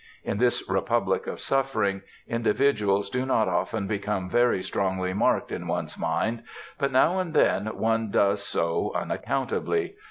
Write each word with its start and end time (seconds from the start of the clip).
In 0.23 0.39
this 0.39 0.67
republic 0.67 1.27
of 1.27 1.39
suffering, 1.39 2.01
individuals 2.27 3.07
do 3.07 3.23
not 3.23 3.47
often 3.47 3.85
become 3.85 4.31
very 4.31 4.63
strongly 4.63 5.13
marked 5.13 5.51
in 5.51 5.67
one's 5.67 5.95
mind, 5.95 6.41
but 6.79 6.91
now 6.91 7.19
and 7.19 7.35
then 7.35 7.67
one 7.77 8.09
does 8.09 8.41
so 8.41 8.91
unaccountably. 8.95 9.95